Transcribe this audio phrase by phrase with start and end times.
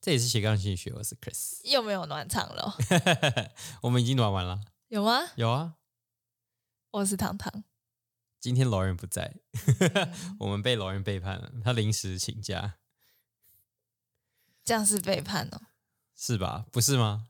[0.00, 2.74] 这也是斜杠心理学，我是 Chris，又没有暖场了，
[3.82, 4.62] 我们已经暖完了。
[4.88, 5.20] 有吗？
[5.36, 5.74] 有啊，
[6.92, 7.64] 我是糖糖，
[8.40, 9.36] 今天老人不在，
[9.78, 12.78] 嗯 我们被老人背叛了，他临时请假，
[14.64, 15.60] 这样是背叛哦。
[16.16, 16.64] 是吧？
[16.72, 17.28] 不是吗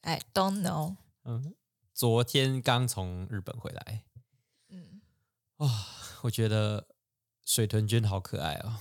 [0.00, 0.96] ？I don't know。
[1.24, 1.54] 嗯，
[1.92, 4.04] 昨天刚从日本回来，
[4.68, 5.02] 嗯，
[6.22, 6.88] 我觉得
[7.44, 8.80] 水豚君好可爱哦。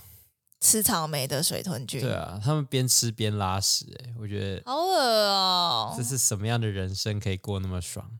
[0.59, 5.93] 吃草莓的水豚菌，对啊，他们边吃边拉屎，哎，我觉得好恶哦。
[5.97, 8.19] 这是什么样的人生可以过那么爽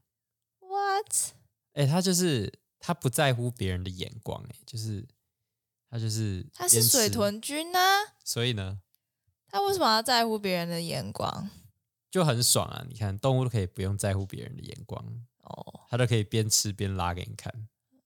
[0.60, 1.34] ？What？
[1.74, 5.06] 哎，他就是他不在乎别人的眼光，哎，就是
[5.90, 7.82] 他就是他是水，豚菌啊，
[8.24, 8.80] 所以呢
[9.50, 11.50] 他为什么要在乎别人的眼光？
[12.12, 12.84] 就很爽啊！
[12.90, 15.04] 你看动物都可以不用在乎别人的眼光，
[15.44, 17.54] 哦，他都可以边吃边拉给你看，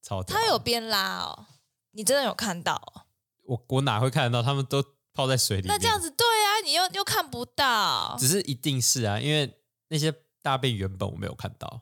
[0.02, 1.46] 超屌它有边拉哦，
[1.92, 3.03] 你真的有看到哦？
[3.44, 4.44] 我我哪会看得到？
[4.44, 4.84] 他们都
[5.14, 8.16] 泡在水里面，那这样子对啊，你又又看不到。
[8.20, 11.82] 只是一定是啊，因为那些大便原本我没有看到，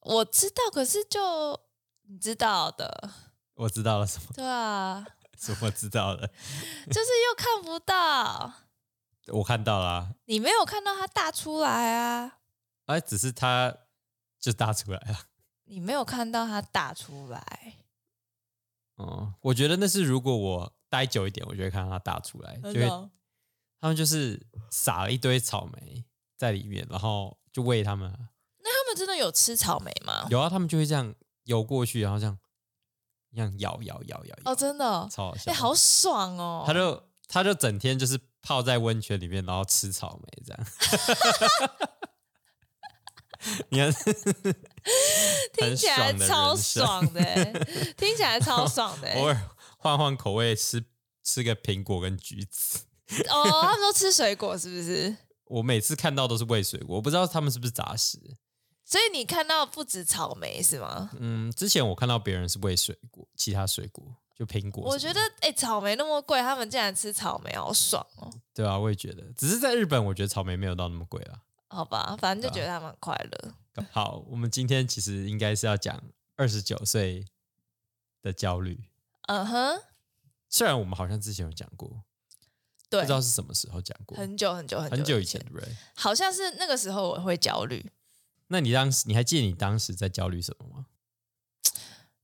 [0.00, 1.60] 我知道，可是就
[2.08, 3.10] 你知道的，
[3.54, 4.28] 我知道了什么？
[4.34, 5.06] 对啊，
[5.38, 6.28] 什么知道了？
[6.88, 8.52] 就是又看不到，
[9.28, 12.38] 我看到了、啊，你没有看到它大出来啊，
[12.86, 13.74] 哎，只是它
[14.38, 15.18] 就大出来了。
[15.64, 17.78] 你没有看到它大出来，
[18.96, 23.10] 哦、我觉得那是如果我待久一点，我就会看到它大出来，就会哦
[23.80, 26.04] 他们就是撒了一堆草莓
[26.36, 28.10] 在里面，然后就喂他们
[28.58, 28.70] 那。
[28.70, 30.26] 他们真的有吃草莓吗？
[30.30, 32.38] 有啊，他们就会这样游过去，然后这样
[33.34, 35.50] 这样摇摇摇摇摇，哦，真的哦，超好笑。
[35.50, 36.64] 哎、好爽哦！
[36.66, 40.66] 他就他就整天就是泡在温泉里面，然后吃草莓这样。
[43.70, 43.92] 你看，
[45.66, 49.18] 听起来超爽的欸，听起来超爽的欸。
[49.20, 49.40] 偶尔
[49.78, 50.84] 换换口味，吃
[51.22, 52.80] 吃个苹果跟橘子。
[53.28, 55.16] 哦，他们都吃水果是不是？
[55.46, 58.18] 我每次看到都是喂水果，我不知道他们是不是杂食。
[58.84, 61.10] 所以你看到不止草莓是吗？
[61.18, 64.04] 嗯，之前我看到别人是喂水果，其他水果
[64.36, 64.84] 就苹果。
[64.84, 68.32] 我觉得哎、草莓那么贵，他们竟然吃草莓，好爽哦！
[68.54, 71.40] 对啊，我也觉得，只是在日本，我觉得草莓没有到那么贵啦。
[71.68, 73.54] 好吧，反正就觉得他们很快乐。
[73.92, 76.02] 好，我们今天其实应该是要讲
[76.36, 77.26] 二十九岁
[78.22, 78.88] 的焦虑，
[79.28, 79.82] 嗯哼，
[80.48, 82.02] 虽然我们好像之前有讲过，
[82.88, 85.68] 对不知，道是什么时候讲过，很久很久很很久以以前对不对？
[85.94, 87.90] 好像是那个时候我会焦虑。
[88.48, 90.86] 那你当时你还记得你当时在焦虑什么吗？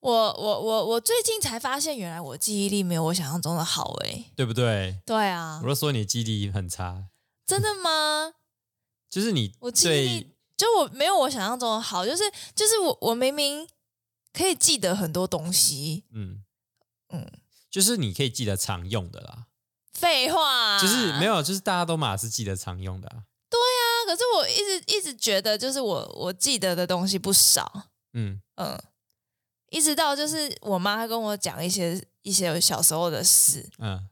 [0.00, 4.32] 我我我我最近才发现，原来我记忆力没有我想象中的好诶。
[4.34, 5.00] 对不对？
[5.04, 7.08] 对啊我，都说你记忆力很差，
[7.46, 8.34] 真的吗？
[9.12, 12.22] 就是你我记忆力就我没有我想象中的好，就是
[12.54, 13.68] 就是我我明明
[14.32, 16.42] 可以记得很多东西，嗯
[17.10, 17.30] 嗯，
[17.70, 19.48] 就是你可以记得常用的啦，
[19.92, 21.12] 废话，就是。
[21.18, 23.82] 没有有，就是大家都马是记得常用的、啊，啊。
[24.06, 28.40] 可是我一直一直觉得，就是我我记得的东西不少，嗯。
[28.56, 28.82] 嗯，
[29.68, 34.08] 一直到就是我妈跟我讲一些一些小时候的事，嗯，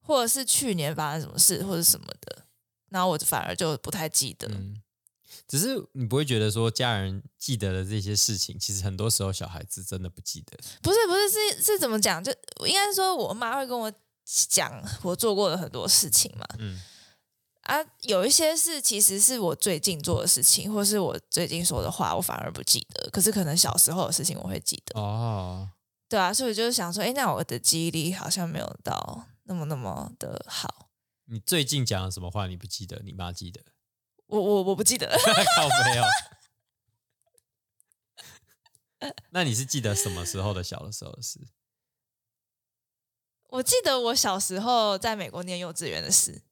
[0.00, 2.44] 或者是去年发生什么事或者什么的，
[2.92, 4.46] 然后我反而就不太记得。
[4.48, 4.80] 嗯，
[5.48, 10.58] 只是你不会觉得说家人记得的这些事情，其实很多时候小孩子真的不记得。
[10.82, 12.22] 不是不是是是怎么讲？
[12.22, 12.30] 就
[12.66, 13.92] 应该说，我妈会跟我
[14.48, 16.46] 讲我做过的很多事情嘛。
[16.58, 16.80] 嗯
[17.62, 23.08] 啊，有一些事其实是我最近做的事情，或是我最近说的话，我反而不记得。
[23.10, 25.68] 可是可能小时候的事情我会记得，哦，
[26.08, 30.81] 对啊，所以我就是想说，哎，那我的记忆力好像没有到那么那么的好。
[31.32, 33.00] 你最近讲了什么话你不记得？
[33.02, 33.62] 你妈记得？
[34.26, 35.08] 我我我不记得，
[35.56, 36.04] 靠没有？
[39.30, 41.40] 那你是记得什么时候的小的时候的事？
[43.48, 46.42] 我记得我小时候在美国念幼稚园的事。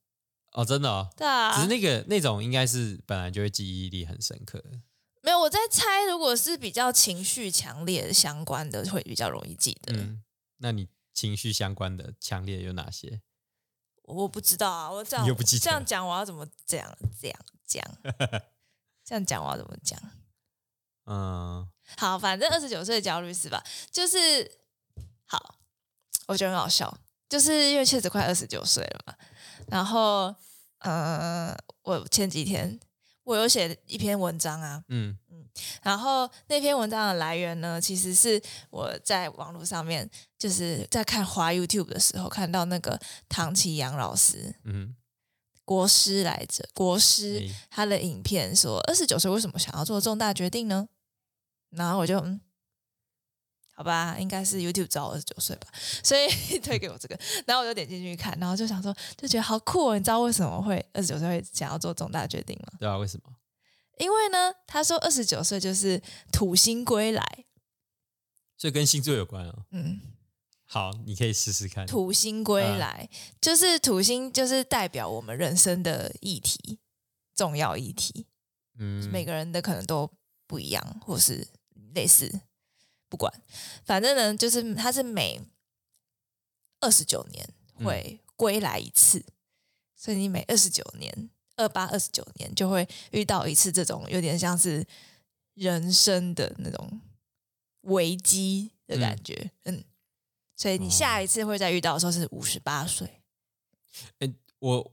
[0.52, 1.10] 哦，真的哦。
[1.14, 4.64] 对啊，只是那个那种应该是本来就会记忆力很深刻。
[5.20, 9.94] 没有我在猜，如果是比较情绪强烈相关的，会比较容易记得。
[9.94, 10.24] 嗯，
[10.56, 13.20] 那你情绪相关的强烈有哪些？
[14.10, 17.84] 我不知道啊，我这样不这样讲，我要怎么这样这样讲？
[19.04, 19.98] 这样讲我要怎么讲？
[21.06, 23.62] 嗯好，反正二十九岁的焦虑是吧？
[23.90, 24.58] 就是
[25.24, 25.56] 好，
[26.26, 26.96] 我觉得很好笑，
[27.28, 29.14] 就是因为确实快二十九岁了嘛。
[29.66, 30.34] 然后，
[30.78, 32.78] 呃，我前几天
[33.24, 35.18] 我有写一篇文章啊，嗯
[35.82, 40.08] 然后那篇文章的来源呢，其实是我在网络上面
[40.38, 42.98] 就是在看华 YouTube 的时候看到那个
[43.28, 44.94] 唐奇阳老师嗯，
[45.64, 50.88] 国师来着，国师诶他的影片说二十九岁为什么想要做重大决定呢？
[51.70, 52.40] 然后我就嗯，
[53.76, 55.68] 好吧，应该是 YouTube 找我二十九岁吧，
[56.02, 59.96] 所以 推给我这个，然后我就点进去看，然后就想说，就觉得好酷哦！
[59.98, 62.72] 你知道为什么会二十九岁会想要做重大决定吗？
[62.78, 63.32] 对啊，为什么？
[64.00, 66.02] 因为呢，他说二十九岁就是
[66.32, 67.44] 土星归来，
[68.56, 69.66] 所以跟星座有关啊。
[69.72, 70.00] 嗯，
[70.64, 71.86] 好，你可以试试看。
[71.86, 73.10] 土星归来、
[73.40, 76.80] 就是土星，就是代表我们人生的议题，
[77.34, 78.26] 重要议题。
[78.78, 80.10] 嗯，每个人的可能都
[80.46, 81.46] 不一样，或是
[81.94, 82.40] 类似，
[83.10, 83.30] 不管，
[83.84, 85.42] 反正呢，就是它是每
[86.80, 89.22] 二十九年会归来一次，
[89.94, 91.28] 所以你每二十九年，
[91.60, 94.86] 二八二十九年就会遇到一次这种有点像是
[95.54, 97.00] 人生的那种
[97.82, 99.84] 危机的感觉，嗯，
[100.56, 103.22] 所以你下一次会再遇到的时候是五十八岁，
[104.20, 104.92] 诶我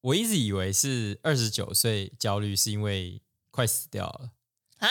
[0.00, 4.32] 我一直以为是二十九岁焦虑是因为快死掉了，
[4.78, 4.88] 啊，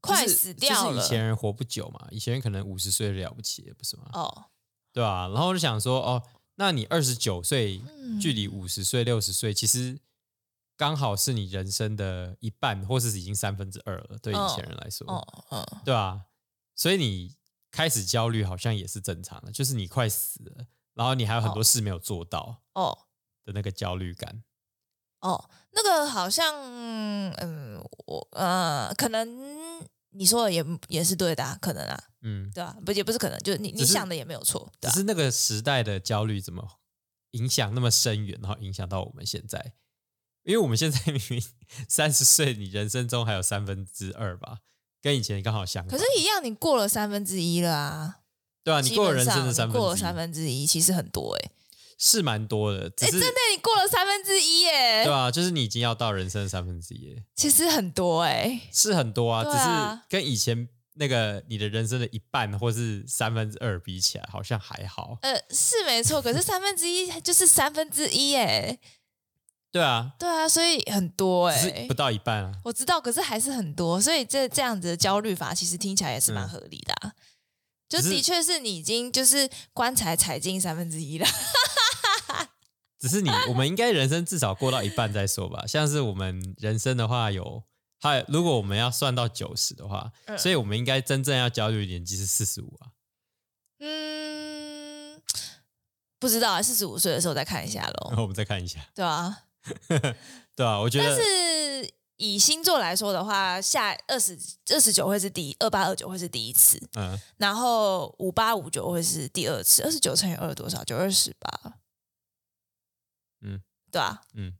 [0.00, 4.10] 快死掉了，就是以前人活不久嘛，以前人可能五十岁了不起了，不是吗？
[4.12, 4.44] 哦，
[4.92, 6.22] 对啊，然后我就想说，哦，
[6.56, 8.00] 那你二十九岁，嗯。
[8.20, 9.98] 距离五十岁、六十岁，其实
[10.80, 14.16] 刚好是你人生的一半，或是已经三分之二了。
[14.22, 16.24] 对以前人来说，哦，嗯，对啊，
[16.74, 17.36] 所以你
[17.70, 22.96] 开始焦虑好像也是正常的，就是你快死了，然后你还有很多事没有做到哦。
[23.44, 24.42] 的那个焦虑感。
[25.20, 26.54] 哦，那个好像，
[27.34, 29.28] 嗯，我呃，可能
[30.12, 36.66] 你说的也也是对的、啊，可能啊，嗯，对吧、不也不是可能，就是你你想的也没有错，只是那个时代的焦虑怎么
[37.32, 39.74] 影响那么深远，然后影响到我们现在。
[40.50, 41.42] 因为我们现在 明明
[41.88, 44.58] 三十岁，你人生中还有三分之二吧，
[45.00, 45.90] 跟以前刚好相反。
[45.90, 48.16] 可是，一样，你过了三分之一了啊，
[48.64, 51.50] 对啊，你基过了人生的三分过了三分之一，其实很多哎、
[51.96, 65.16] 是蛮多的，只哎、是真的，你过了三分之一耶，对啊，就是你已经要到人生的三分之一了，其实很多哎、 是很多啊，对只啊是跟以前那个你的人生的一半或是三分之二比起来，好像还好。
[65.22, 68.76] 呃，是没错，可是三分之一就是三分之一哎，
[69.72, 72.52] 对啊，对啊，所以很多哎、只是不到一半啊。
[72.64, 77.12] 我知道，可是还是很多，所以这这样子的焦虑法，其实听起来也是蛮合理的、啊。
[77.88, 81.26] 就嗯只是的确是你已经就是棺材踩进三分之一了，
[82.98, 85.66] 只是你，我们应该人生至少过到一半再说吧。
[85.66, 87.64] 像是我们人生的话有，
[88.00, 92.90] 还如果我们要算到九十的话，嗯所以我们应该真正要焦虑的年纪是四十五啊。
[93.78, 95.20] 嗯，
[96.18, 99.44] 不知道，四十五岁的时候再看一下然喽，后 我们再看一下，对啊。
[100.56, 104.38] 对啊，我觉但得是以星座来说的话，下二十
[104.70, 110.84] 二十九会是第一，二八二九会是第一次，嗯，然后五八五九会是第二次，二十九乘以二多少？
[110.84, 111.78] 九二十八，
[113.42, 114.54] 嗯，对啊，嗯，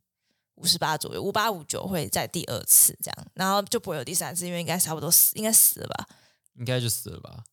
[0.55, 6.09] 五十八左右，五八五九会在第二次这样，然后就不会有第三次，因为应该差不多死，应该死了吧？
[6.55, 7.45] 应该就死了吧？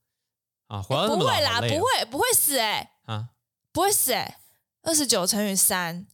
[0.68, 3.30] 啊，不会啦，不会，不会死哎、啊！
[3.72, 4.40] 不会死哎、
[4.82, 6.08] 二十九乘以三，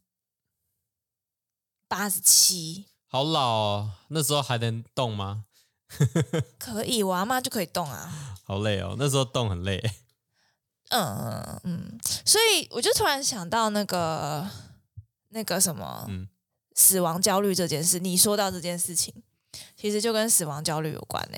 [1.87, 5.45] 八十七，好老哦，那时候还能动吗？
[6.57, 8.37] 可以，我阿妈就可以动啊。
[8.43, 9.81] 好累哦，那时候动很累。
[10.89, 14.47] 嗯嗯，所以我就突然想到那个
[15.29, 16.27] 那个什么，嗯
[16.75, 17.99] 死亡焦虑这件事。
[17.99, 19.23] 你说到这件事情，
[19.75, 21.37] 其实就跟死亡焦虑有关呢、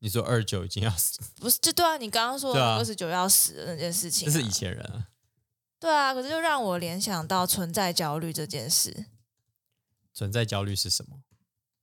[0.00, 5.08] 你说二九已经要死，不是，就对啊，你刚刚说二十九要死的那件事情、啊，这是以前人啊。
[5.78, 9.06] 对啊，可是就让我联想到存在焦虑这件事。
[10.14, 11.18] 存在焦虑是什么？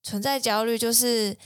[0.02, 1.38] 存在焦虑就是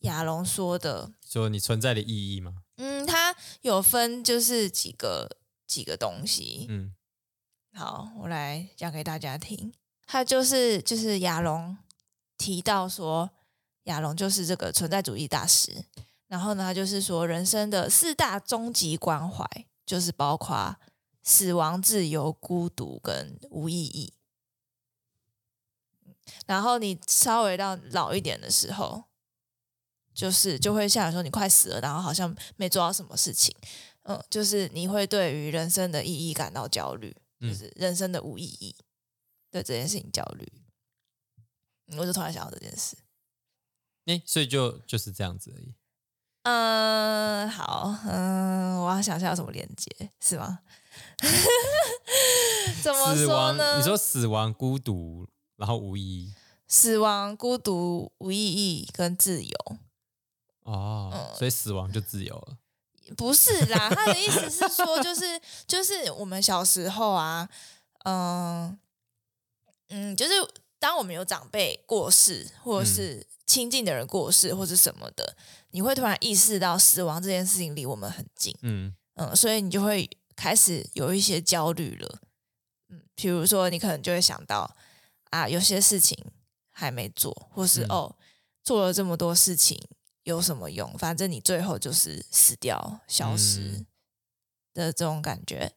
[0.00, 2.62] 亚龙说的，说你存在的意义吗？
[2.76, 6.66] 嗯，它有分就是几个几个东西。
[6.70, 6.94] 嗯
[7.74, 9.74] 好，我来讲给大家听。
[10.06, 11.76] 它就是就是亚龙
[12.38, 13.30] 提到说，
[13.84, 15.84] 亚龙就是这个存在主义大师。
[16.26, 19.44] 然后呢，他就是说人生的四大终极关怀，
[19.84, 20.76] 就是包括
[21.22, 24.13] 死亡、自由、孤独跟无意义。
[26.46, 29.04] 然后你稍微到老一点的时候，
[30.14, 33.54] 就是就会像你说你快死了，然后好像没做到什么事情，
[34.02, 38.74] 嗯，就是你会对于人生的意义感到焦虑，就嗯是人生的无意义，
[39.50, 40.46] 对这件事情焦虑。
[41.88, 42.96] 嗯我就突然想到这件事。
[44.06, 45.74] 诶，所以就就是这样子而已。
[46.44, 50.60] 嗯，好，嗯，我要想一下有什么连接，是吗？
[52.82, 53.76] 怎么说死亡，呢？
[53.78, 56.34] 你说死亡、孤独，然后无意义。
[56.66, 59.76] 死亡、孤独、无意义跟自由，
[60.62, 62.58] 哦，嗯所以死亡就自由了。
[63.16, 67.48] 不是啦，他的意思是说，就是就是我们小时候啊，
[68.04, 68.78] 嗯
[69.88, 70.32] 嗯，就是
[70.78, 75.36] 当我们有长辈过世，或者是亲近的人过世，或者什么的，
[75.70, 78.94] 你会突然意识到死亡这件事情离我们很近，嗯。
[79.16, 82.18] 嗯，所以你就会开始有一些焦虑了，
[82.88, 84.74] 嗯，比如说你可能就会想到
[85.34, 86.16] 啊，有些事情
[86.70, 88.16] 还没做，或是、嗯哦，
[88.62, 89.76] 做了这么多事情
[90.22, 90.96] 有什么用？
[90.96, 93.86] 反正你最后就是死掉、消失嗯
[94.72, 95.72] 的这种感觉。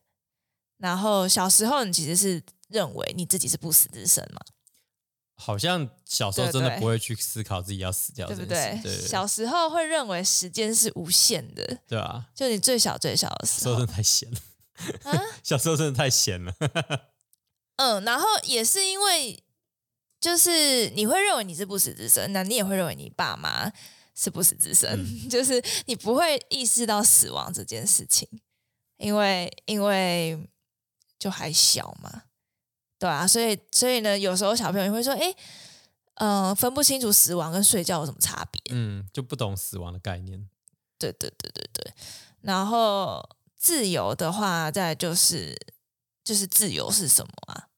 [0.77, 4.39] 然后小时候你其实是认为你自己是不死之身嘛，
[5.33, 8.79] 好像小时候真的不会去思考自己要死掉对不对？
[8.83, 14.39] 对对小时候会认为时间是无限的，对啊，就你最小最小的时候小时候真，的太闲了，
[15.05, 16.53] 啊 小时候真的太闲了，
[17.77, 19.43] 嗯，然后也是因为，
[20.19, 23.71] 就是你会认为你是不死之身，那你也会认为你爸妈
[24.15, 28.27] 是不死之身，嗯 就是你不会意识到死亡这件事情，
[28.97, 30.49] 因为因为
[31.19, 32.23] 就还小嘛，
[32.97, 35.35] 对啊，所以所以呢，有时候小朋友也会说，哎，
[36.15, 40.49] 呃，分不清楚死亡跟睡觉有什么差别，嗯，就不懂死亡的概念，
[40.97, 41.93] 对对对对对。
[42.41, 45.55] 然后自由的话，再就是
[46.23, 47.69] 就是自由是什么啊？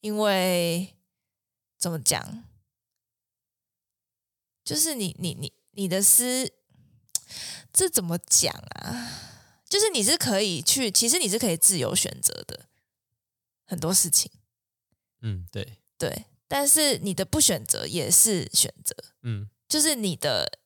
[0.00, 0.95] 因为
[1.86, 2.42] 怎么讲，
[4.64, 6.52] 就是你你你你的思，
[7.72, 9.22] 这怎么讲啊？
[9.68, 12.66] 就是你是可以去，其实你是可以自由选择的
[13.64, 14.32] 很多事情，
[15.22, 16.24] 嗯，对，对。
[16.48, 20.58] 但是你的不选择也是选择，嗯就是你的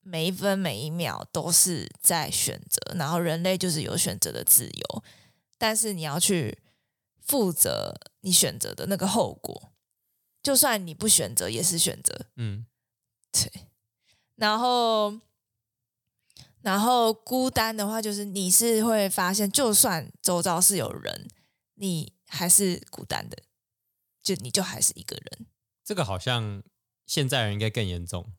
[0.00, 5.02] 每一分每一秒都是在选择，然后人类就是有选择的自由，
[5.58, 6.62] 但是你要去
[7.20, 9.72] 负责你选择的那个后果，
[10.42, 12.66] 就算你不选择也是选择，嗯
[13.32, 13.68] 对。
[14.36, 15.20] 然后，
[16.60, 21.28] 然后孤单的话，就是你是会发现，就算周遭是有人，
[21.74, 23.36] 你还是孤单的，
[24.22, 25.46] 就你就还是一个人。
[25.84, 26.62] 这个好像
[27.04, 28.32] 现在人应该更严重。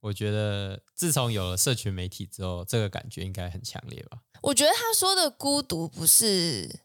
[0.00, 4.22] 我觉得自从有了社群媒体之后，这个感觉应该很强烈吧？
[4.42, 6.80] 我觉得他说的孤独不是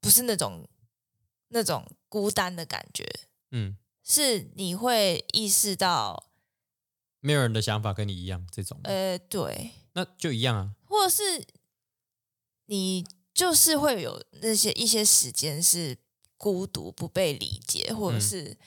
[0.00, 0.68] 不是那种
[1.48, 3.04] 那种孤单的感觉，
[3.50, 6.30] 嗯，是你会意识到，
[7.20, 10.74] 没有人的想法跟你一样，这种，呃，对，那就一样啊。
[10.84, 11.46] 或者是
[12.66, 15.98] 你就是会有那些一些时间是
[16.36, 18.20] 孤独、不被理解，或者嗯。
[18.20, 18.58] 是、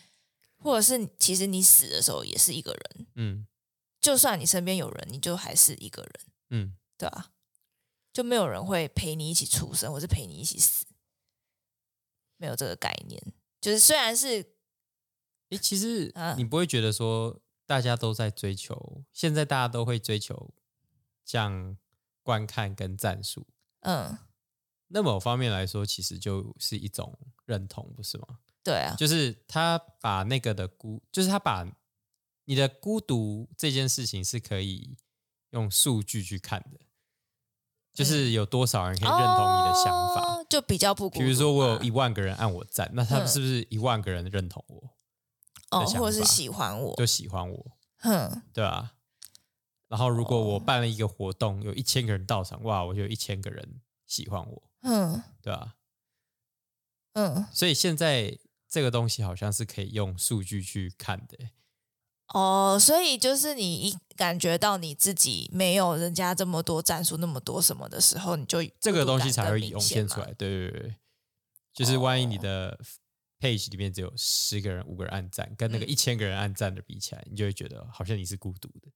[0.58, 3.48] 或者是其实你死的时候也是一个人，嗯。
[4.02, 6.14] 就算你身边有人，你就还是一个人，
[6.52, 7.32] 嗯，对啊，
[8.14, 10.86] 就没有人会陪你一起出生，或是陪你一起死，
[12.40, 13.22] 没有这个概念。
[13.62, 14.56] 就是虽然是
[15.50, 20.52] 诶，其实啊你不会觉得说大家都在追求，现在大家都会追求
[21.24, 21.78] 像
[22.24, 23.46] 观看跟战术，
[23.82, 24.18] 嗯，
[24.88, 28.40] 那某方面来说，其实就是一种认同，不是吗？
[28.64, 31.66] 对啊，就是他把那个的孤，就是他把
[32.46, 34.98] 你的孤独这件事情是可以
[35.52, 36.80] 用数据去看的，
[38.00, 40.22] 就是有多少人可以认同你的想法。
[40.22, 41.20] 哦就比较不孤独。
[41.20, 44.90] 比如说我有一万个人按我赞，那他们是不是一万个人认同我，
[45.70, 48.94] 哦，或者是喜欢我，就喜欢我，哼，对啊。
[49.88, 55.76] 然后如果我哦办了一个活动，有一千个人到场，哇，我就有一千个人喜欢我，嗯对啊。
[57.14, 58.36] 嗯，所以现在
[58.68, 61.38] 这个东西好像是可以用数据去看的、
[62.34, 70.28] 哦，所以就是你一感觉到你自己没有人家这么多战术那么多什么的时候，你就这个东西才会涌现出来。
[70.34, 70.96] 对对对，
[71.74, 72.42] 就是万一你哦。
[72.42, 72.80] 的
[73.40, 75.88] page 里面只有十个人、五个人按赞，跟那个嗯。
[75.88, 78.92] 一千个人按赞的比起来，你就会觉得好像你是孤独的，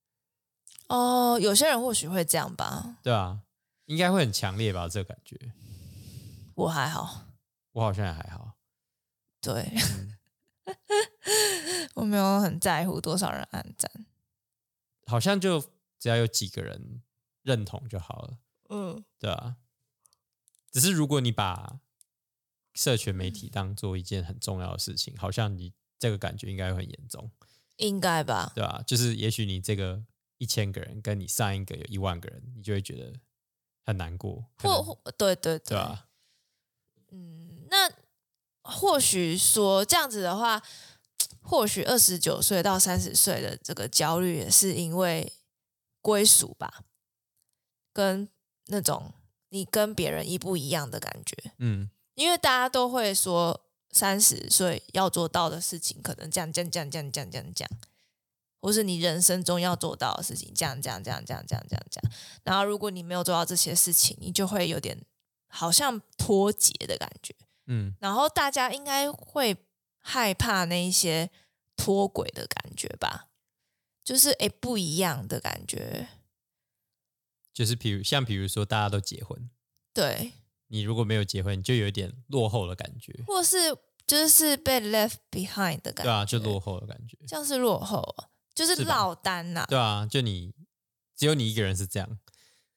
[0.89, 3.39] 哦，有些人或许会这样吧，对啊，
[3.85, 4.89] 应该会很强烈吧？
[4.89, 5.39] 这个感觉，
[6.55, 7.25] 我还好，
[7.71, 8.51] 我好像也还好。
[9.39, 9.73] 对，
[12.13, 13.91] 没有很在乎多少人按赞。
[15.07, 15.59] 好像就
[15.97, 17.01] 只要有几个人
[17.41, 18.37] 认同就好了，
[18.69, 19.57] 嗯，对啊。
[20.71, 21.79] 只是如果你把
[22.75, 27.31] 社群媒体当做一件很重要的事情，好像你这个感觉应该会很严重，
[27.77, 28.51] 应该吧？
[28.53, 30.03] 对吧、就是也许你这个
[30.37, 33.19] 一千个人跟你上一个有一万个人，你就会觉得
[33.83, 36.07] 很难过，或或对对对啊
[37.69, 37.91] 那
[38.61, 40.63] 或许说这样子的话，
[41.43, 45.33] 或许二十九岁到三十岁的这个焦虑也是因为
[46.01, 46.83] 归属吧，
[47.91, 48.27] 跟
[48.67, 49.13] 那种
[49.49, 57.71] 你跟别人一不一样的感觉，嗯因为大家都会说三十岁要做到的事情，可能这样这样这样这样这样这样这样。
[58.61, 62.13] 或是你人生中要做到的事情，这样这样这样这样这样这样这样。
[62.43, 64.97] 然后如果你没有做到这些事情，你就会有点
[65.47, 67.35] 好像脱节的感觉，
[67.67, 69.53] 嗯，然后大家应该会
[70.03, 71.31] 害怕那一些
[71.75, 73.29] 脱轨的感觉吧，
[74.03, 76.09] 就是诶不一样的感觉，
[77.53, 79.49] 就是比如像比如说大家都结婚，
[79.93, 80.33] 对，
[80.67, 90.53] 你如果没有结婚，你就有一点落后的感觉，或是就是被 left behind 的感觉，对啊，就落后的感觉，这样是落后啊，就是落单呐、对啊，就你
[91.15, 92.19] 只有你一个人是这样，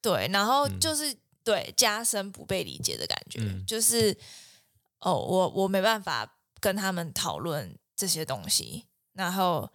[0.01, 0.79] 对，然后嗯。
[0.79, 3.65] 就是、对加深不被理解的感觉，嗯。
[3.67, 4.17] 就是
[5.01, 9.73] 哦，我我没办法跟他们讨论这些东西，然后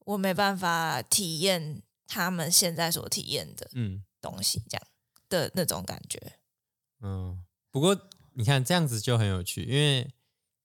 [0.00, 4.86] 我没办法体验他们现在所体验的嗯东西，这样
[5.28, 6.38] 的那种感觉。
[7.00, 7.44] 嗯。
[7.70, 7.98] 不过
[8.34, 10.12] 你看这样子就很有趣，因为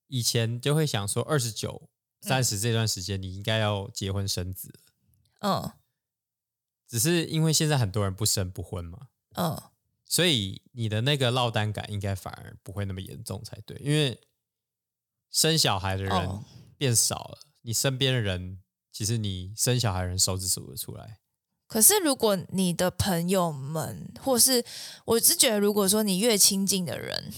[0.07, 4.77] 以前就会想说二十九、三十这段时间你应该要结婚生子，
[5.39, 5.71] 嗯
[6.85, 9.57] 只是因为现在很多人不生不婚嘛，嗯，
[10.03, 14.19] 所以你的那个落单感应该反而不会那么严重才对，因为
[15.31, 16.43] 生小孩的人哦
[16.77, 18.59] 变少了，你身边的人
[18.91, 21.19] 其实你生小孩的人手指数得出来。
[21.67, 24.63] 可是如果你的朋友们，或是
[25.05, 27.33] 我是觉得，如果说你越亲近的人，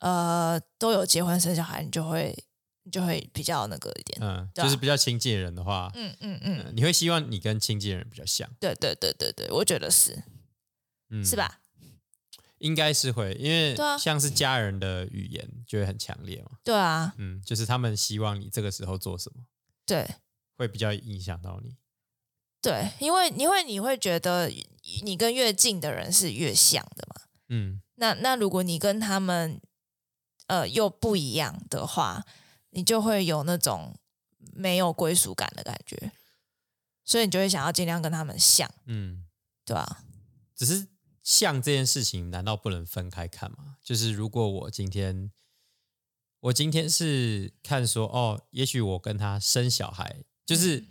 [0.00, 2.36] 呃，都有结婚生小孩，你就会
[2.82, 4.18] 你就会比较那个一点。
[4.20, 10.22] 嗯，就是比较亲近的人的话，嗯嗯嗯，嗯，你会希望你跟亲近的人比较像，对对对对对，我觉得是
[11.08, 11.34] 嗯，是？
[11.36, 11.60] 吧？
[12.58, 19.44] 应该是会，因为像是家人的语言就会很强烈嘛，对啊，嗯，就是他们希望你这个时候做什么，
[19.84, 20.06] 对。
[20.58, 21.76] 会比较影响到你。
[22.62, 24.50] 对，因为因为你会觉得
[25.02, 27.20] 你跟越近的人是越像的嘛。
[27.48, 27.82] 嗯。
[27.96, 29.60] 那那如果你跟他们
[30.46, 32.24] 呃又不一样的话，
[32.70, 33.94] 你就会有那种
[34.54, 36.10] 没有归属感的感觉，
[37.04, 39.26] 所以你就会想要尽量跟他们像，嗯，
[39.66, 40.04] 对吧、
[40.54, 40.88] 只是
[41.26, 43.78] 像这件事情，难道不能分开看吗？
[43.82, 45.32] 就是如果我今天，
[46.38, 50.84] 我今天是看说，哦，也许我跟他生小孩，就是。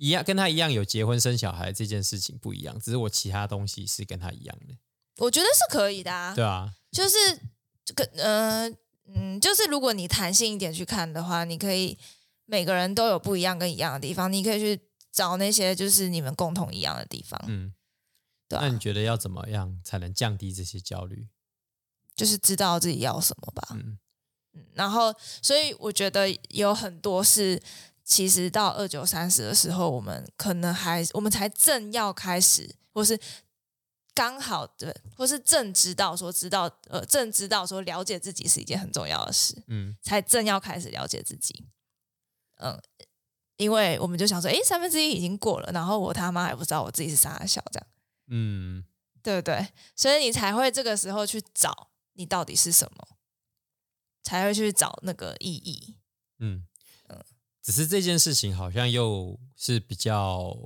[0.00, 4.76] 一样，跟他一样有结婚生小孩这件事情不一样，只是我其他东西是跟他一样的，
[5.16, 7.16] 我觉得是可以的啊，对啊，就是
[7.84, 8.70] 这个呃
[9.12, 11.98] 嗯，就是如果你弹性一点去看的话，你可以
[12.44, 17.74] 每个人都有不一样跟一样的地方，你可以去找那些就是你们共同一样的地方，嗯，
[18.48, 21.28] 对啊那你觉得要怎么样才能降低这些焦虑？
[22.16, 23.68] 就是知道自己要什么吧。
[23.72, 23.98] 嗯
[24.74, 27.62] 然后，所以我觉得有很多是，
[28.02, 33.16] 其实到二九三十的时候，我们可能还我们才正要开始，或是
[34.14, 41.64] 刚好对，或是正知道说知道呃正知道说了解自己是一件很重要的事，嗯才正要开始了解自己。
[42.56, 42.76] 嗯，
[43.58, 47.86] 因为我们就想说，哎，三分之一已经过了，然后我他妈还不知道我自己是啥小这样。
[48.28, 48.84] 嗯
[49.22, 49.68] 对不对？
[49.96, 53.18] 所以你才会这个时候去找你到底是什么，
[54.22, 55.96] 才会去找那个意义。
[56.38, 56.66] 嗯，
[57.62, 60.56] 只是这件事情好像又是比较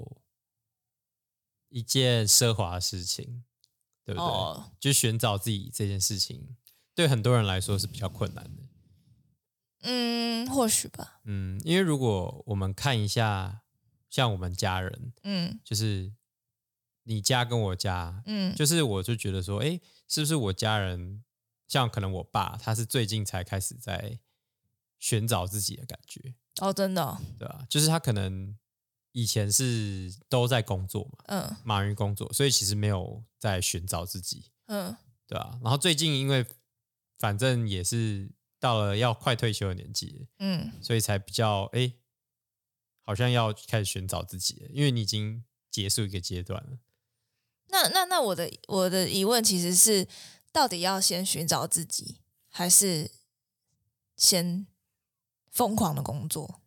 [1.71, 3.45] 一件奢华的事情，
[4.05, 4.25] 对不对？
[4.25, 6.57] 哦，就寻找自己这件事情，
[6.95, 8.63] 对很多人来说是比较困难的。
[9.85, 11.21] 嗯，或许吧。
[11.25, 13.63] 嗯，因为如果我们看一下，
[14.09, 16.13] 像我们家人，嗯就是
[17.05, 21.25] 你家跟我家，嗯，就是我就觉得说，哎，是不是我家人，
[21.67, 24.19] 像可能我爸，他是最近才开始在
[24.99, 27.67] 寻找自己的感觉，哦，真的哦、对吧？
[27.69, 28.57] 就是他可能
[29.13, 35.59] 以前是都在工作嘛，嗯忙于工作，所以其实没有在寻找自己，嗯对吧？
[35.63, 36.47] 然后最近因为
[37.19, 41.93] 反正也是到了要快退休的年纪，嗯所以才比较哎，
[43.01, 46.79] 好像要开始寻找自己了，因为你已经结束一个阶段了。
[47.73, 50.07] 那那那我的我的疑问其实是，
[50.53, 53.11] 到底要先寻找自己，还是
[54.17, 54.67] 先
[55.51, 56.61] 疯狂的工作？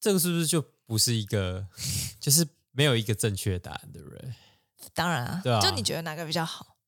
[0.00, 1.68] 这个是不是就不是一个，
[2.18, 4.34] 就是没有一个正确答案，对不对？
[4.94, 6.78] 当然啊，对啊就你觉得哪个比较好？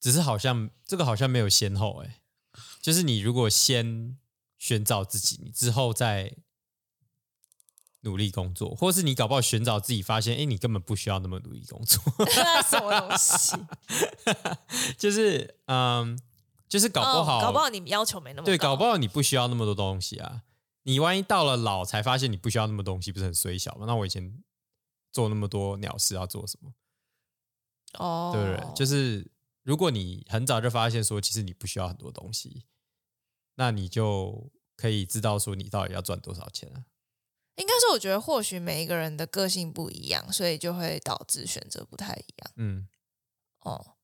[0.00, 2.22] 只是好像这个好像没有先后，哎，
[2.80, 4.16] 就是你如果先
[4.56, 6.34] 寻找自己，你之后再
[8.02, 12.00] 努力工作，或是你搞不好寻找自己，发现哎，你根本不需要那么努力工作，
[12.68, 13.56] 什么东西？
[14.96, 16.18] 就是嗯，
[16.68, 20.42] 就是搞不好，哦搞不好你要求没那么对，搞不好你不需要那么多东西啊。
[20.84, 23.84] 你万一到了老才发现你不需要那么多东西，不是很衰小吗？
[23.86, 24.42] 那我以前
[25.12, 26.72] 做那么多鸟事要做什么？
[27.98, 28.74] 哦，对不对？
[28.74, 29.30] 就是
[29.64, 32.64] 如果你很早就发现说，其实你不需要很多东西，
[33.56, 36.84] 那你就可以知道说你到底要赚多少钱啊。
[37.58, 42.52] 应该是，我觉得或许每一个人的个性不一样，所以就会导致选择不太一样。
[42.56, 42.88] 嗯，
[43.60, 43.94] 哦，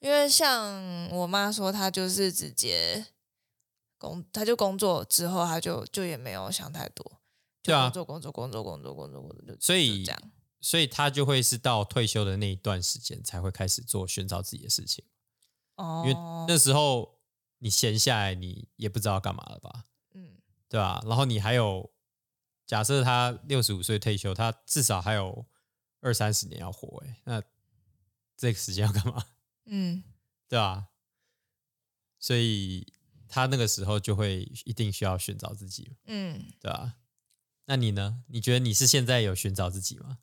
[0.00, 3.06] 因为像我妈说，她就是直接
[3.96, 7.04] 工，她就工作之后，她就就也没有想太多，
[7.62, 10.32] 就对啊工作工作工作工作工作工作，就所以这样。
[10.60, 15.04] 所以她就会是到退休的那一段时间才会开始做寻找自己的事情，
[15.76, 16.58] 哦，因为那。
[16.58, 17.18] 时候
[17.58, 19.84] 你闲下来，你也不知道干嘛了吧，
[20.14, 20.36] 嗯。
[20.68, 21.91] 对吧、然后你还有，
[22.66, 25.46] 假设他六十五岁退休，他至少还有
[26.00, 27.42] 二三十年要活，哎，那
[28.36, 29.24] 这个时间要干嘛？
[29.66, 30.02] 嗯
[30.48, 30.88] 对吧、
[32.18, 32.92] 所以
[33.28, 36.96] 他那个时候就会一定需要寻找自己，嗯，对吧、
[37.64, 38.22] 那你呢？
[38.28, 40.18] 你觉得你是现在有寻找自己吗？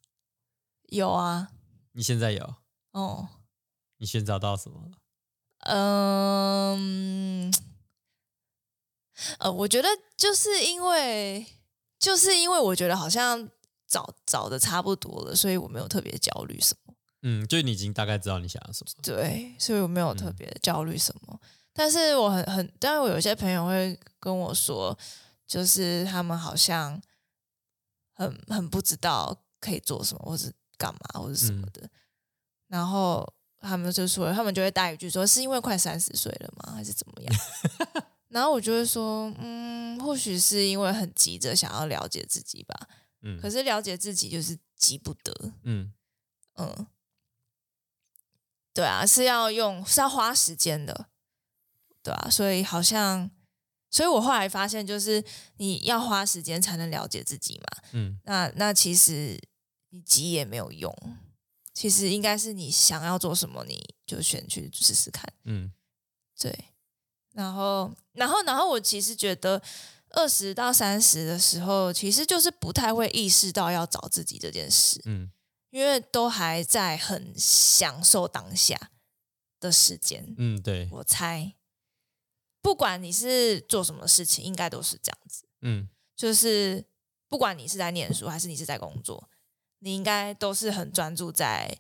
[0.84, 1.52] 有啊，
[1.94, 2.56] 你现在有？
[2.92, 3.30] 哦，
[3.98, 4.98] 你寻找到什么了？
[5.62, 7.54] 嗯，
[9.40, 11.46] 呃，我觉得就是因为
[12.00, 13.50] 就是因为我觉得好像
[13.88, 16.94] 找找的差不多了，所以我没有特别焦虑什么。
[17.22, 18.92] 嗯，就你已经大概知道你想要什么。
[19.04, 21.40] 对，所以我没有特嗯别焦虑什么。
[21.74, 24.98] 但是我很很，但是我有些朋友会跟我说，
[25.46, 27.02] 就是他们好像
[28.14, 31.90] 很很不知道可以做什么，或是干嘛，或者什么嗯的。
[32.68, 33.28] 然后
[33.60, 37.36] 他们就说，他们就会带一句说，是因为快三十岁了吗，还是怎么样？
[38.30, 42.88] 然后我就会说，嗯，或许是因为很急着想要了解自己吧。
[43.22, 45.92] 嗯可是了解自己就是急不得，嗯
[46.56, 46.88] 嗯，
[48.74, 51.10] 对啊，是要用是要花时间的，
[52.02, 53.30] 对啊，所以好像，
[53.92, 55.22] 所以我后来发现，就是
[55.58, 57.84] 你要花时间才能了解自己嘛。
[57.92, 59.38] 嗯那那其实
[59.90, 60.96] 你急也没有用，
[61.74, 65.34] 其实应该是你想要做什么，你就先去试试看。
[65.44, 65.74] 嗯
[66.40, 66.70] 对，
[67.34, 69.62] 然后，然后，然后，我其实觉得
[70.10, 75.02] 二十到三十的时候，其实就是不太会意识到要找自己这件事。
[75.06, 75.32] 嗯
[75.72, 78.90] 因为都还在很享受当下
[79.60, 81.54] 的时间，嗯，对，我猜，
[82.60, 85.48] 不管你是做什么事情，应该都是这样子。
[85.62, 86.84] 嗯就是
[87.28, 89.30] 不管你是在念书还是你是在工作，
[89.78, 91.78] 你应该都是很专注在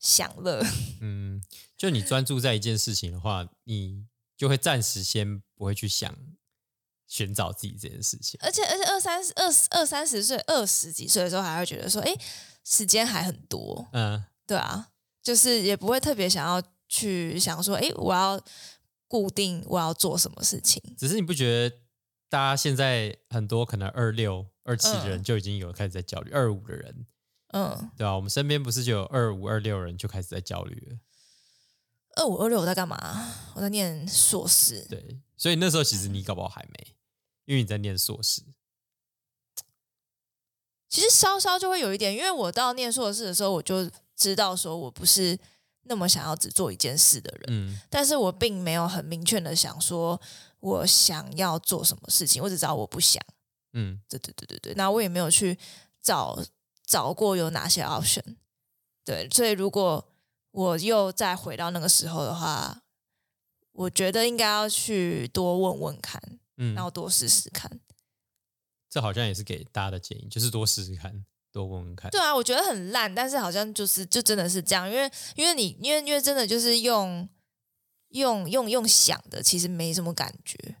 [0.00, 0.60] 享乐。
[1.00, 1.40] 嗯，
[1.76, 4.04] 就你专注在一件事情的话，你
[4.42, 6.12] 就会暂时先不会去想
[7.06, 8.40] 寻找自己这件事情。
[8.42, 12.12] 而且而且二三十二十二三十岁二十几岁的时候，还会觉得说，哎，
[12.64, 14.88] 时间还很多，嗯对啊，
[15.22, 18.42] 就是也不会特别想要去想说，哎，我要
[19.06, 20.82] 固定我要做什么事情。
[20.98, 21.76] 只是你不觉得
[22.28, 27.06] 大家现在很多可能二六、二七的人嗯就已经有开始在焦虑，二五的人，
[27.52, 30.98] 嗯，对啊、我们身边不是就有二五、二六人就开始在焦虑了。
[32.16, 33.34] 二五二六我在干嘛？
[33.54, 34.84] 我在念硕士。
[34.88, 36.94] 对，所以那时候其实你搞不好还没，
[37.44, 38.42] 因为你在念硕士。
[40.88, 45.38] 其实稍稍就会有一点，因为我到念硕士的时候，我就知道说我不是
[45.84, 50.20] 那么想要只做一件事的人，嗯但是我并没有很明确的想说
[50.60, 53.22] 我想要做什么事情，我只知道我不想。
[53.72, 55.58] 嗯对对对对对，那我也没有去
[56.02, 56.38] 找
[56.84, 58.36] 找过有哪些 option。
[59.02, 60.11] 对，所以如果
[60.52, 62.82] 我又再回到那个时候的话，
[63.72, 66.22] 我觉得应该要去多问问看，
[66.56, 67.80] 嗯然，后多试试看。
[68.88, 72.10] 这好像也是给大家的建议，就是多试试看，多问问看。
[72.10, 77.26] 对啊，我觉得很烂，但是好像就是就真的是这样，因为因为你因为因为真的就是用
[78.10, 80.76] 用用用想的，其实没什么感觉。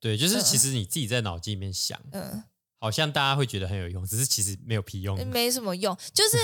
[0.00, 2.42] 对，就是其嗯实你自己在脑筋里面想，嗯，
[2.84, 5.16] 好像大家会觉得很有用，只是其实没有屁用。
[5.28, 6.36] 没什么用，就是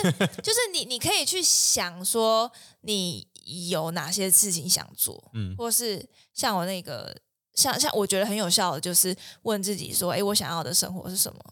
[0.42, 2.50] 就是你你可以去想说
[2.81, 3.29] 你
[3.68, 7.14] 有哪些事情想做，嗯或是像我那个
[7.53, 11.44] 像像我觉得很有效的，就是问自己说，哎，我想要的生活是什么？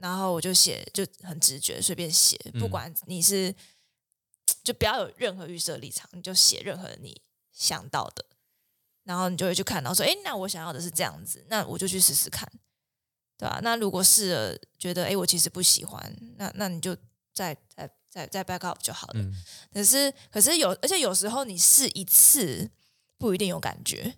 [0.00, 3.54] 然后我就写，就很直觉，随便写，不嗯管你是
[4.64, 8.26] 就不要有任何预设立场，你就写任何你想到的，
[9.04, 12.50] 然后你就会去看到说，哎，那我想要的是这样子，那我就去试试看，
[13.36, 16.96] 对吧、那如果试了觉得，哎，我其实不喜欢，那那你就
[17.32, 19.14] 再再再再 back up 就好了。
[19.20, 19.34] 嗯，
[19.72, 22.70] 可是可是有，而且有时候你试一次
[23.18, 24.16] 不一定有感觉，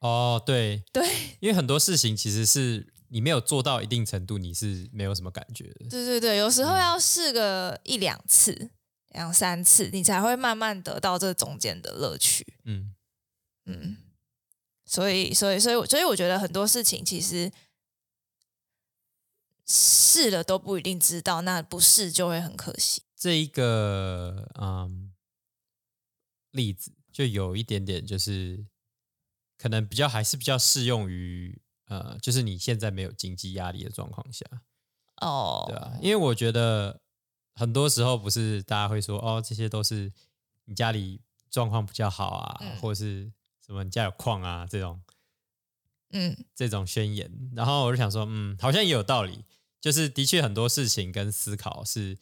[0.00, 1.06] 哦，对，对
[1.40, 5.88] 因为很多事情其实是你没有做到一定程度，你是没有什么感觉的。
[5.90, 8.70] 对对对，有时候嗯要试个一两次、
[9.10, 12.54] 两三次，你才会慢慢得到这中间的乐趣。
[12.64, 12.94] 嗯
[13.66, 13.96] 嗯，
[14.86, 17.52] 所以所以所以我所以我觉得很多事情其实
[19.68, 23.02] 试了都不一定知道，那不试就会很可惜。
[23.14, 25.12] 这一个嗯
[26.52, 28.64] 例子就有一点点，就是
[29.58, 34.46] 可能比较还是比较适用于呃，就是你现在没有经济压力的状况下，
[35.20, 37.00] 哦，对啊，因为我觉得
[37.54, 40.12] 很多时候不是大家会说哦，这些都是
[40.64, 42.76] 你家里状况比较好啊，嗯。
[42.80, 43.30] 或者是
[43.66, 45.02] 什么你家有矿啊这种
[46.10, 46.36] 嗯。
[46.54, 49.44] 这种宣言，然后我就想说，嗯，好像也有道理，
[49.80, 52.18] 就是的确很多事情跟思考是，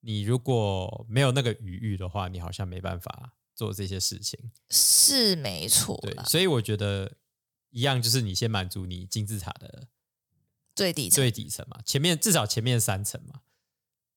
[0.00, 4.50] 你如果没有那个余裕的话，你好像没办法做这些事情。
[4.70, 7.16] 是没错对，所以我觉得
[7.70, 9.88] 一样，就是你先满足你金字塔的
[10.74, 13.40] 最底层最底层嘛，前面至少前面三层嘛，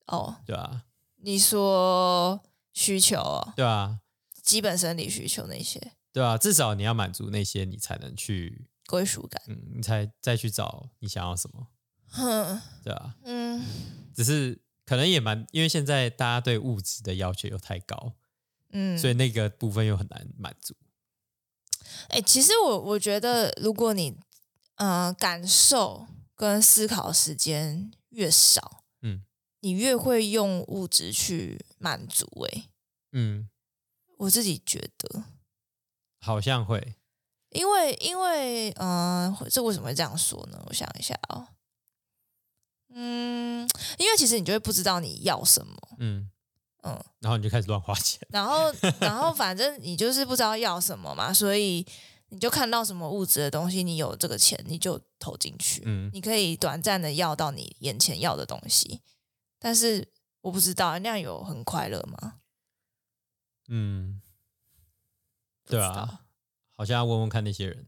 [0.08, 0.38] 哦。
[0.46, 0.86] 对啊、
[1.18, 4.00] 你说需求哦，对啊，
[4.42, 11.68] 基本生理需求那些对啊，至少你要满足那些，你才能去，归属感，嗯，你才再去找你想要什么，
[12.12, 13.66] 哼， 对啊， 嗯。
[14.14, 18.14] 只是可能也蛮，因为现在大家对物质的要求又太高，
[18.72, 20.76] 嗯，所以那个部分又很难满足。
[22.10, 24.10] 哎、其实我我觉得，如果你
[24.76, 29.24] 嗯、呃感受跟思考的时间越少，嗯。
[29.62, 32.64] 你越会用物质去满足、哎，
[33.12, 33.48] 嗯，
[34.18, 35.24] 我自己觉得，
[36.20, 36.96] 好像会，
[37.52, 40.62] 因为因为嗯、呃这为什么会这样说呢？
[40.68, 41.48] 我想一下哦，
[42.94, 46.30] 嗯，因为其实你就会不知道你要什么，嗯，
[46.84, 51.86] 嗯，然后你就开始乱花钱，然后然后反正你就是不知道要什么嘛，所以
[52.30, 56.10] 你就看到什么物质的东西，你有这个钱你就投进去，嗯。
[56.14, 59.02] 你可以短暂的要到你眼前要的东西，
[59.60, 60.08] 但是
[60.42, 62.40] 我不知道那样有很快乐吗？
[63.68, 64.22] 嗯，
[65.66, 66.22] 对啊，
[66.76, 67.88] 好像要问问看那些人，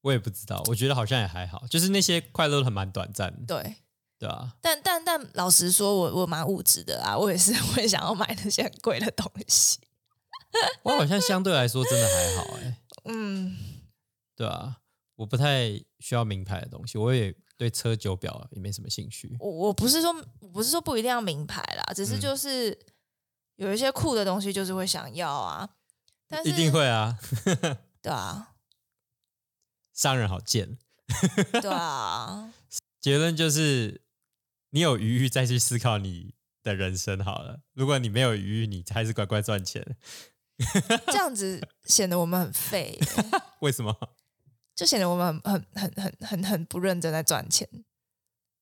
[0.00, 3.76] 我也不知道，我觉得好像也还好，就是那些快乐都很蛮短暂的，对，
[4.24, 9.78] 对啊，但但但老实说，我我蛮物质的啊，我也是 会想要买那些很贵的东西。
[10.82, 13.56] 我好像相对来说真的还好、哎， 嗯，
[14.34, 14.78] 对啊，
[15.16, 22.20] 我不太需要名牌的东西，我也对车酒表也没什么兴趣，我我不是说我不是说不一定要名牌啦，只是嗯。
[22.20, 22.78] 就是
[23.56, 25.68] 有一些酷的东西就是会想要啊，
[26.28, 27.18] 但是一定会啊，
[28.00, 28.54] 对啊，
[29.92, 30.78] 商人好贱。
[31.60, 32.52] 对啊，
[33.00, 34.00] 结论就是，
[34.74, 36.34] 你有余裕再去思考你
[36.64, 37.60] 的人生好了。
[37.74, 39.96] 如果你没有余裕，你还是乖乖赚钱。
[41.06, 43.06] 这样子显得我们很废耶，
[43.62, 43.96] 为什么？
[44.74, 47.68] 就显得我们很很很很很很不认真在赚钱。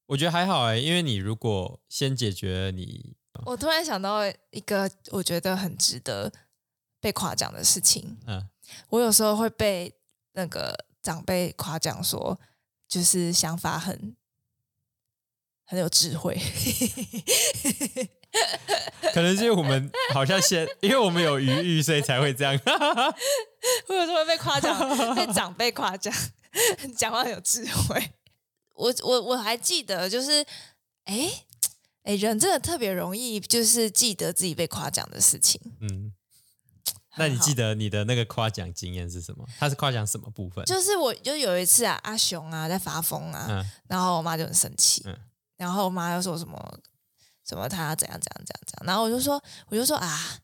[0.05, 4.21] 我觉得还好哎、因为你如果先解决你，我突然想到
[4.51, 6.31] 一个我觉得很值得
[7.01, 8.51] 被夸奖的事情，嗯，
[8.91, 9.95] 我有时候会被
[10.33, 12.39] 那个长辈夸奖说，
[12.87, 14.15] 就是想法很
[15.73, 16.39] 很有智慧。
[19.15, 22.53] 可能是因为我们好像先，因为我们有余裕，所以才会这样。
[23.89, 26.13] 我有时候会被夸奖，被长辈夸奖，
[26.95, 28.13] 讲话很有智慧。
[28.75, 30.45] 我我我还记得，就是
[31.05, 31.31] 哎
[32.03, 35.59] 哎，人真的特别容易，就是记得自己被夸奖的事情。
[35.81, 36.13] 嗯，
[37.17, 39.47] 那你记得你的那个夸奖经验是什么？
[39.59, 40.63] 他是夸奖什么部分？
[40.67, 45.17] 就是我就有一次啊，阿雄啊在发疯啊，嗯然后我妈就很生气，嗯
[45.57, 46.79] 然后我妈又说什么
[47.47, 50.39] 什么她怎样怎样怎样怎样，然后我就说我就说啊，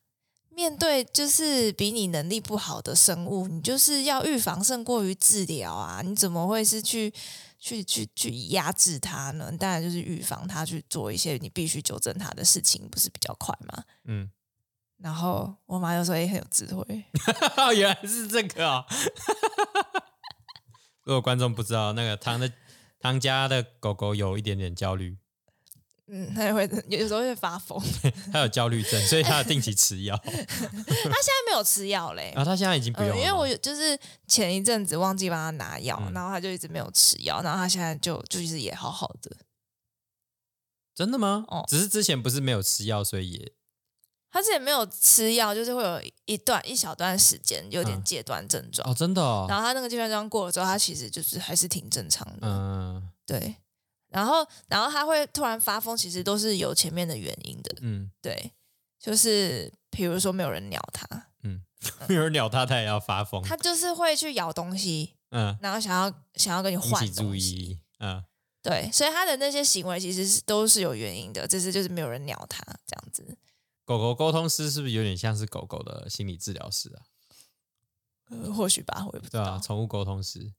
[0.50, 7.12] 面对就是比你能力不好的生物，你就是要预防胜过于治疗啊，你怎么会是去
[7.58, 9.52] 去去去压制它呢？
[9.58, 13.84] 当然就是预防它去做一些你必须纠正它的事情，不是比较快吗？
[14.04, 14.30] 嗯，
[14.98, 17.04] 然后我妈就说：“也、很有智慧。
[17.76, 18.84] 原来是这个啊、
[21.04, 22.50] 如果观众不知道，那个汤的
[23.00, 25.16] 汤家的狗狗有一点点焦虑，”
[26.10, 27.78] 嗯，它也会 有时候会发疯。
[28.32, 30.16] 它有焦虑症，所以它要定期吃药。
[30.24, 39.36] 它现在没有吃药嘞，然后它现在已经不用嗯，了吗、因为我有就是前一阵子忘记帮它拿药，嗯然后它就一直没有吃药，然后它现在就就是也好好的。
[40.94, 41.44] 真的吗？
[41.48, 43.52] 哦只是之前不是没有吃药，所以也
[44.30, 48.04] 他之前没有吃药，就是会有一段一小段时间有点嗯。
[48.04, 53.10] 戒断症状，哦，真的哦，然后他那个戒断症状过了之后，他其实就是还是挺正常的，嗯。
[53.26, 53.56] 对。
[54.10, 58.10] 然后，然后他会突然发疯，其实都是有前面的原因的，嗯。
[58.22, 58.52] 对，
[58.98, 61.06] 就是比如说没有人鸟他，
[61.42, 61.62] 嗯，
[62.08, 63.42] 没有人鸟他，他也要发疯。
[63.42, 67.78] 他就是会去咬东西，嗯，然后想要想要跟你换起注东西，意。
[67.98, 68.24] 嗯，
[68.62, 73.36] 对，所以他的那些行为其实是都是有原因的，只是就是没有人鸟他这样子。
[73.88, 77.00] 狗狗沟通师是不是有点像是狗狗的心理治疗师啊？
[78.28, 80.52] 呃，或许吧，我也不知道，对啊，宠物沟通师。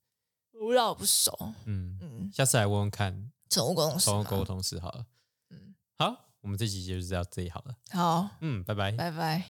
[0.53, 1.53] 我不知道我不熟。
[1.65, 5.05] 嗯，嗯，下次来问问看宠物沟通师吗，宠物沟通师好了。
[5.51, 7.75] 嗯，好，我们这集就是到这里好了。
[7.91, 8.91] 好，嗯，拜拜。
[8.93, 9.45] 拜拜。